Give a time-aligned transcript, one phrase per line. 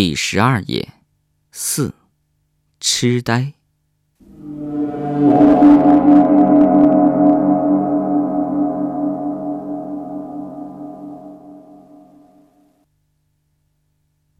[0.00, 0.92] 第十二页，
[1.50, 1.92] 四，
[2.78, 3.54] 痴呆。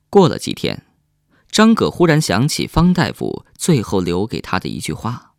[0.08, 0.86] 过了几天，
[1.50, 5.34] 张葛忽然想起方大夫最后留给他的一句话：“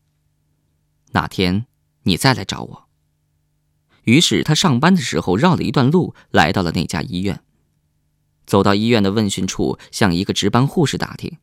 [1.15, 1.65] 哪天
[2.03, 2.89] 你再来找我。”
[4.03, 7.41] 于是他上班的时候绕了一段路，来到了那家医院。
[8.49, 11.37] 走到医院的问讯处，向一个值班护士打听：“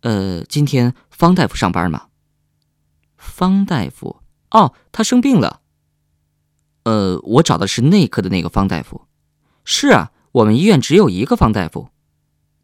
[0.00, 2.06] 呃，今天方大夫上班吗？”
[3.18, 5.60] 方大夫，哦，他生病了。
[6.84, 9.02] 呃，我找的是内科的那个方大夫。
[9.66, 11.90] 是啊，我们医院只有一个方大夫。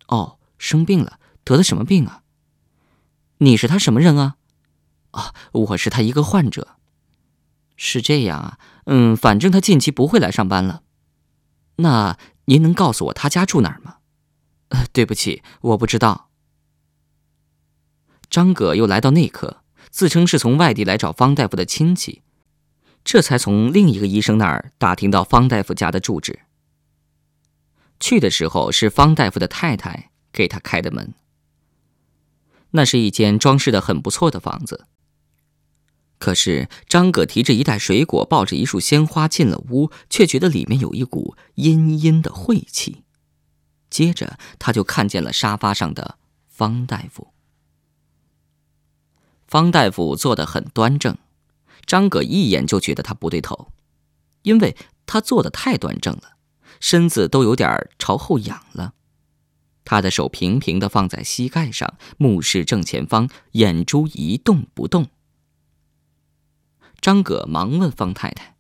[0.09, 2.23] 哦，生病了，得的什么病啊？
[3.39, 4.37] 你是他什么人啊？
[5.11, 6.77] 啊，我是他一个患者。
[7.77, 10.83] 是这样啊，嗯，反正他近期不会来上班了。
[11.77, 12.17] 那。
[12.51, 13.99] 您能告诉我他家住哪儿吗？
[14.93, 16.31] 对不起，我不知道。
[18.29, 22.23] 张葛又来到内科，自称是从外地来找方大夫的亲戚，
[23.05, 26.41] 这才从另一个医生那儿打听到方大夫家的住址。
[28.01, 31.15] 去的时候是方大夫的太太给他开的门。
[32.73, 34.87] 那是一间装饰的很不错的房子。
[36.21, 43.03] 可是张葛提着一袋水果，抱着一束鲜花进了屋，却觉得里面有一股阴阴的晦气。
[43.89, 47.29] 接着他就看见了沙发上的方大夫。
[49.49, 51.17] 方大夫坐得很端正，
[51.87, 53.73] 张葛一眼就觉得他不对头，
[54.43, 54.77] 因为
[55.07, 56.37] 他坐得太端正了，
[56.81, 58.93] 身子都有点朝后仰了。
[59.87, 65.09] 他的手平平的放在膝盖上，目视正前方，眼珠一动不动。
[67.01, 68.57] 张葛忙问方太太：“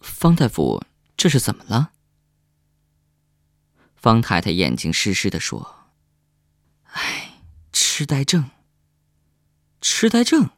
[0.00, 0.82] 方大夫，
[1.16, 1.92] 这是怎么了？”
[3.94, 5.90] 方太太眼睛湿湿的说
[6.92, 7.40] ：“哎，
[7.72, 8.50] 痴呆症。
[9.80, 10.50] 痴呆症？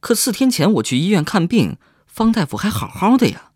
[0.00, 3.52] 可四天前我去医院看病，方大夫还好好的呀。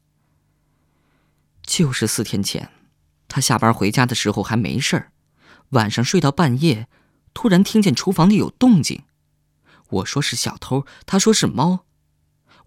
[1.62, 2.70] 就是四天前，
[3.26, 5.12] 他下班回家的时候还没事儿，
[5.70, 6.88] 晚上睡到半夜，
[7.34, 9.02] 突然听见厨房里有动静。
[9.88, 11.84] 我说是小偷，他说是猫。”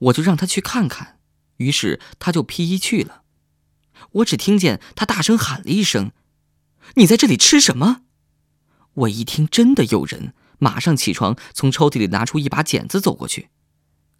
[0.01, 1.19] 我就让他去看看，
[1.57, 3.23] 于是他就披衣去了。
[4.13, 6.11] 我只听见他大声喊了一声
[6.95, 8.01] ：“你在这里吃什么？”
[8.93, 13.49] 我一听真的有人，马上起床，从抽屉里拿出一把剪子走过去。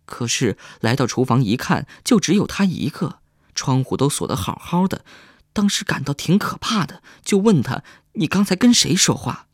[0.05, 3.19] 可是来到厨房一看，就只有他一个，
[3.55, 5.03] 窗户都锁得好好的。
[5.53, 7.83] 当时感到挺可怕的，就问他
[8.13, 9.47] ：“你刚才跟谁说话？”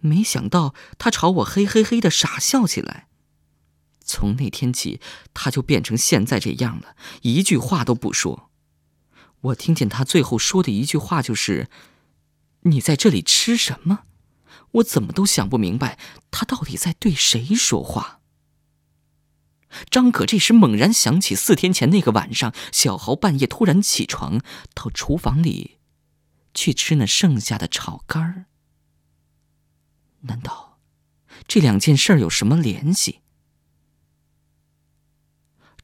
[0.00, 3.08] 没想到他朝我嘿嘿嘿的傻笑起来。
[4.08, 5.00] 从那天起，
[5.34, 8.50] 他就变成现在这样了，一句话都不说。
[9.42, 11.68] 我听见他最后说的一句话就是
[12.62, 14.00] ：“你在这里吃什么？”
[14.72, 15.98] 我怎么都想不明白，
[16.30, 18.20] 他到底在对谁说话。
[19.90, 24.42] 张可这时猛然想起四天前那个晚上，小豪半夜突然起床
[24.74, 25.78] 到厨房里
[26.52, 28.46] 去吃那剩下的炒肝儿。
[30.22, 30.80] 难道
[31.46, 33.20] 这两件事有什么联系？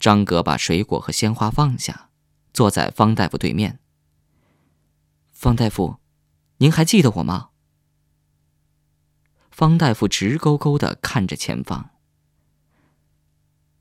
[0.04, 2.10] 张哥把水果和鲜花放下，
[2.52, 3.78] 坐在方大夫对面。
[5.32, 5.96] 方大夫，
[6.58, 7.48] 您还记得我吗？
[9.50, 11.92] 方大夫直勾勾的看着前方。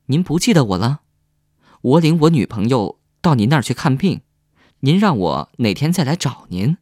[0.05, 1.01] 您不记得我了？
[1.81, 4.21] 我领我女朋友到您那儿去看病，
[4.79, 6.77] 您让我哪天再来找您。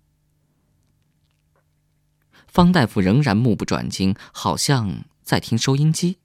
[2.45, 6.19] 方大夫仍然目不转睛，好像在听收音机。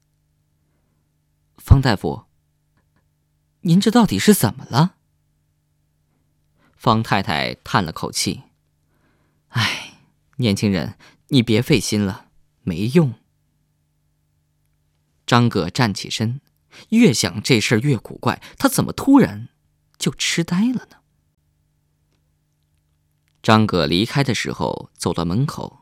[1.56, 2.25] 方大夫。
[3.66, 4.94] 您这到底是怎么了？
[6.76, 8.44] 方太太叹了口气
[9.50, 9.98] ：“哎，
[10.36, 10.96] 年轻人，
[11.28, 12.28] 你别费心了，
[12.62, 13.14] 没用。”
[15.26, 16.40] 张葛站起身，
[16.90, 19.48] 越想这事儿越古怪，他怎么突然
[19.98, 20.98] 就痴呆了呢？
[23.42, 25.80] 张葛离开的时候，走到门口，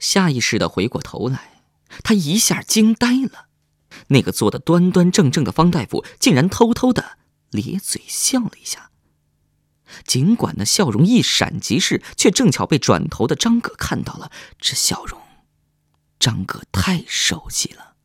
[0.00, 1.62] 下意识的回过头来，
[2.02, 3.46] 他一下惊呆了，
[4.08, 7.19] 那个坐的端端正正的方大夫，竟然偷偷的。
[7.50, 8.90] 咧嘴笑了一下，
[10.04, 14.30] 尽管那笑容一闪即逝，却正巧被转头的张葛看到了。
[14.58, 15.20] 这笑容，
[16.18, 17.96] 张葛太熟悉了。